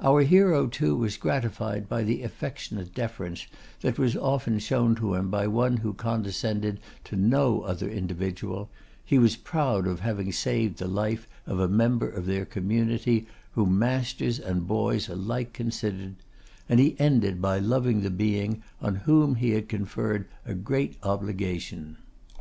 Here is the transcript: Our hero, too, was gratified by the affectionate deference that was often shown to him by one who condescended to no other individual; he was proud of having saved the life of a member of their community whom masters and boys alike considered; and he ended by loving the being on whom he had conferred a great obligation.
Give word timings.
Our 0.00 0.20
hero, 0.22 0.68
too, 0.68 0.94
was 0.96 1.16
gratified 1.16 1.88
by 1.88 2.04
the 2.04 2.22
affectionate 2.22 2.94
deference 2.94 3.48
that 3.80 3.98
was 3.98 4.16
often 4.16 4.60
shown 4.60 4.94
to 4.94 5.14
him 5.14 5.30
by 5.32 5.48
one 5.48 5.78
who 5.78 5.94
condescended 5.94 6.78
to 7.02 7.16
no 7.16 7.62
other 7.62 7.88
individual; 7.90 8.70
he 9.04 9.18
was 9.18 9.34
proud 9.34 9.88
of 9.88 9.98
having 9.98 10.30
saved 10.30 10.78
the 10.78 10.86
life 10.86 11.26
of 11.44 11.58
a 11.58 11.66
member 11.66 12.08
of 12.08 12.26
their 12.26 12.44
community 12.44 13.26
whom 13.56 13.76
masters 13.80 14.38
and 14.38 14.68
boys 14.68 15.08
alike 15.08 15.52
considered; 15.52 16.14
and 16.68 16.78
he 16.78 16.94
ended 17.00 17.42
by 17.42 17.58
loving 17.58 18.02
the 18.02 18.10
being 18.10 18.62
on 18.80 18.94
whom 18.94 19.34
he 19.34 19.50
had 19.50 19.68
conferred 19.68 20.26
a 20.46 20.54
great 20.54 20.94
obligation. 21.02 21.96